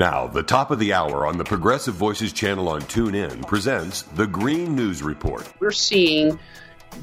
[0.00, 4.26] Now, the top of the hour on the Progressive Voices channel on TuneIn presents the
[4.26, 5.46] Green News Report.
[5.60, 6.38] We're seeing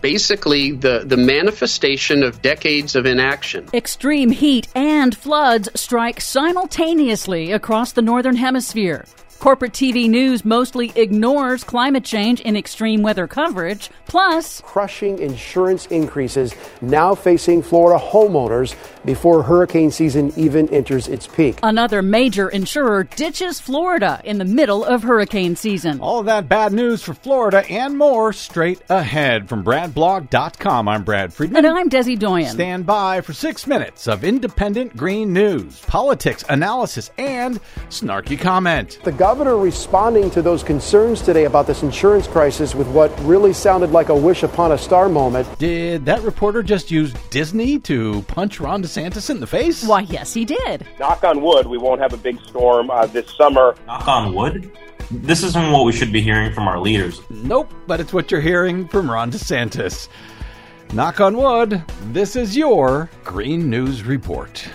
[0.01, 3.69] basically the, the manifestation of decades of inaction.
[3.71, 9.05] Extreme heat and floods strike simultaneously across the Northern Hemisphere.
[9.39, 13.91] Corporate TV news mostly ignores climate change in extreme weather coverage.
[14.07, 21.59] Plus, crushing insurance increases now facing Florida homeowners before hurricane season even enters its peak.
[21.61, 25.99] Another major insurer ditches Florida in the middle of hurricane season.
[25.99, 30.87] All of that bad news for Florida and more straight ahead from BradBlog.com.
[30.87, 31.63] I'm Brad Friedman.
[31.63, 32.49] And I'm Desi Doyen.
[32.51, 38.99] Stand by for six minutes of independent green news, politics, analysis, and snarky comment.
[39.03, 43.91] The governor responding to those concerns today about this insurance crisis with what really sounded
[43.91, 45.45] like a wish upon a star moment.
[45.59, 49.83] Did that reporter just use Disney to punch Ron DeSantis in the face?
[49.83, 50.87] Why, yes, he did.
[50.97, 53.75] Knock on wood, we won't have a big storm uh, this summer.
[53.85, 54.71] Knock on wood?
[55.11, 57.19] This isn't what we should be hearing from our leaders.
[57.29, 60.07] Nope, but it's what you're hearing from Ron DeSantis.
[60.93, 64.65] Knock on wood, this is your Green News Report.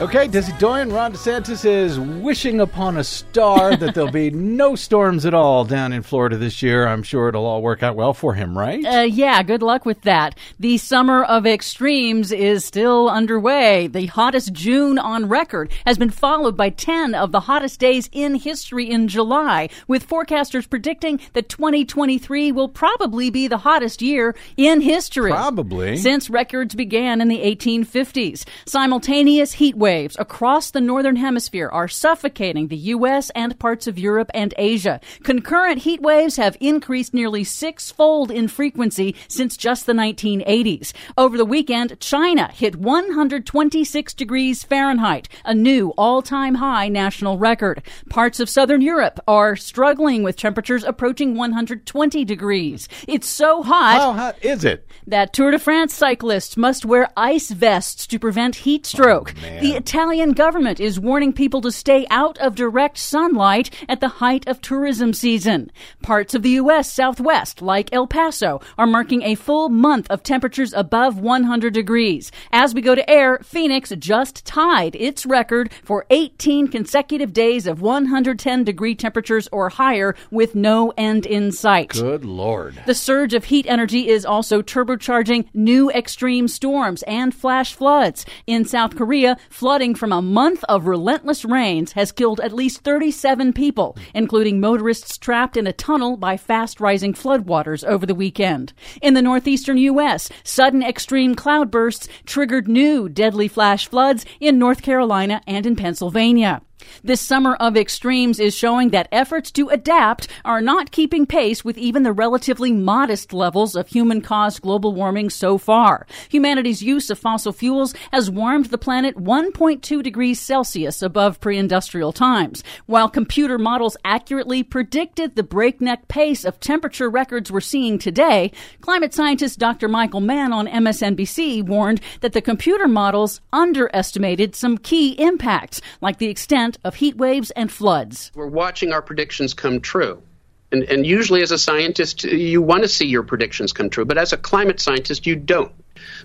[0.00, 5.26] Okay, Desi Doyen, Ron DeSantis is wishing upon a star that there'll be no storms
[5.26, 6.86] at all down in Florida this year.
[6.86, 8.84] I'm sure it'll all work out well for him, right?
[8.84, 10.38] Uh, yeah, good luck with that.
[10.60, 13.88] The summer of extremes is still underway.
[13.88, 18.36] The hottest June on record has been followed by 10 of the hottest days in
[18.36, 24.80] history in July, with forecasters predicting that 2023 will probably be the hottest year in
[24.80, 25.32] history.
[25.32, 25.96] Probably.
[25.96, 28.44] Since records began in the 1850s.
[28.64, 33.30] Simultaneous heat waves waves across the northern hemisphere are suffocating the U.S.
[33.30, 35.00] and parts of Europe and Asia.
[35.22, 40.92] Concurrent heat waves have increased nearly sixfold in frequency since just the 1980s.
[41.16, 47.82] Over the weekend, China hit 126 degrees Fahrenheit, a new all-time high national record.
[48.10, 52.90] Parts of southern Europe are struggling with temperatures approaching 120 degrees.
[53.06, 53.98] It's so hot.
[53.98, 54.86] How hot is it?
[55.06, 59.32] That Tour de France cyclists must wear ice vests to prevent heat stroke.
[59.38, 64.08] Oh, the Italian government is warning people to stay out of direct sunlight at the
[64.08, 65.70] height of tourism season.
[66.02, 66.92] Parts of the U.S.
[66.92, 72.32] Southwest, like El Paso, are marking a full month of temperatures above 100 degrees.
[72.50, 77.80] As we go to air, Phoenix just tied its record for 18 consecutive days of
[77.80, 81.90] 110 degree temperatures or higher with no end in sight.
[81.90, 82.82] Good Lord.
[82.84, 88.26] The surge of heat energy is also turbocharging new extreme storms and flash floods.
[88.48, 89.36] In South Korea,
[89.68, 95.18] flooding from a month of relentless rains has killed at least 37 people, including motorists
[95.18, 98.72] trapped in a tunnel by fast rising floodwaters over the weekend.
[99.02, 105.42] In the northeastern U.S., sudden extreme cloudbursts triggered new deadly flash floods in North Carolina
[105.46, 106.62] and in Pennsylvania.
[107.02, 111.78] This summer of extremes is showing that efforts to adapt are not keeping pace with
[111.78, 116.06] even the relatively modest levels of human caused global warming so far.
[116.28, 122.12] Humanity's use of fossil fuels has warmed the planet 1.2 degrees Celsius above pre industrial
[122.12, 122.64] times.
[122.86, 129.14] While computer models accurately predicted the breakneck pace of temperature records we're seeing today, climate
[129.14, 129.88] scientist Dr.
[129.88, 136.28] Michael Mann on MSNBC warned that the computer models underestimated some key impacts, like the
[136.28, 138.30] extent of heat waves and floods.
[138.34, 140.22] We're watching our predictions come true.
[140.70, 144.04] And, and usually, as a scientist, you want to see your predictions come true.
[144.04, 145.72] But as a climate scientist, you don't.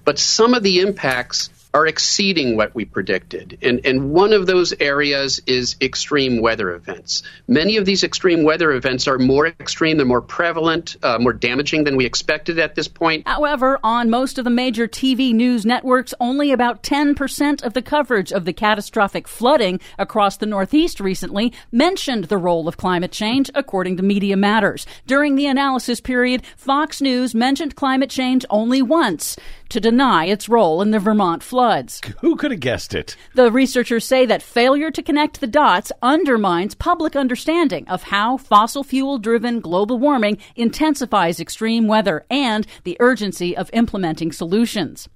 [0.03, 3.57] But some of the impacts are exceeding what we predicted.
[3.63, 7.23] And, and one of those areas is extreme weather events.
[7.47, 11.83] Many of these extreme weather events are more extreme, they're more prevalent, uh, more damaging
[11.83, 13.27] than we expected at this point.
[13.27, 18.31] However, on most of the major TV news networks, only about 10% of the coverage
[18.31, 23.97] of the catastrophic flooding across the Northeast recently mentioned the role of climate change, according
[23.97, 24.85] to Media Matters.
[25.07, 29.35] During the analysis period, Fox News mentioned climate change only once
[29.69, 32.01] to deny its role in the Vermont floods.
[32.19, 33.15] Who could have guessed it?
[33.35, 38.83] The researchers say that failure to connect the dots undermines public understanding of how fossil
[38.83, 45.07] fuel driven global warming intensifies extreme weather and the urgency of implementing solutions.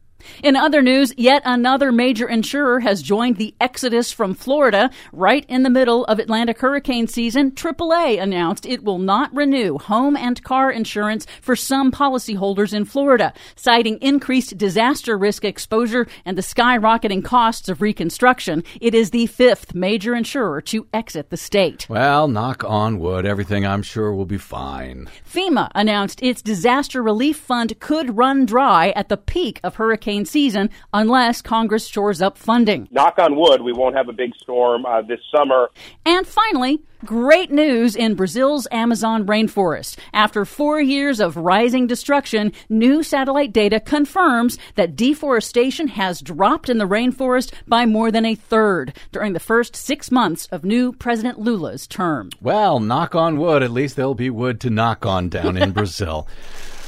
[0.43, 4.89] In other news, yet another major insurer has joined the exodus from Florida.
[5.11, 10.15] Right in the middle of Atlantic hurricane season, AAA announced it will not renew home
[10.15, 16.41] and car insurance for some policyholders in Florida, citing increased disaster risk exposure and the
[16.41, 18.63] skyrocketing costs of reconstruction.
[18.81, 21.87] It is the fifth major insurer to exit the state.
[21.89, 25.09] Well, knock on wood, everything I'm sure will be fine.
[25.27, 30.25] FEMA announced its disaster relief fund could run dry at the peak of hurricane hurricane
[30.25, 32.87] season unless Congress shores up funding.
[32.91, 35.69] Knock on wood, we won't have a big storm uh, this summer.
[36.05, 39.99] And finally, Great news in Brazil's Amazon rainforest.
[40.13, 46.79] After four years of rising destruction, new satellite data confirms that deforestation has dropped in
[46.79, 51.37] the rainforest by more than a third during the first six months of new President
[51.37, 52.31] Lula's term.
[52.41, 56.27] Well, knock on wood, at least there'll be wood to knock on down in Brazil.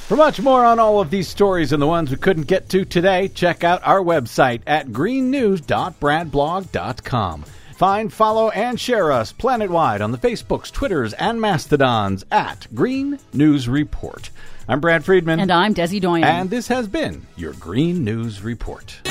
[0.10, 2.84] For much more on all of these stories and the ones we couldn't get to
[2.84, 7.44] today, check out our website at greennews.bradblog.com.
[7.76, 13.70] Find, follow, and share us planet-wide on the Facebooks, Twitters, and Mastodons at Green News
[13.70, 14.32] Report.
[14.68, 15.42] I'm Brad Friedman.
[15.42, 16.24] And I'm Desi Doyen.
[16.24, 19.02] And this has been your Green News Report.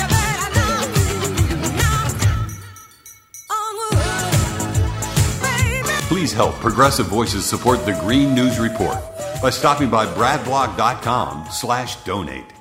[6.09, 8.99] Please help Progressive Voices support the Green News Report
[9.41, 12.58] by stopping by bradblog.com slash donate.